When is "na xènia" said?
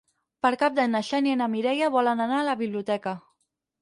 0.93-1.35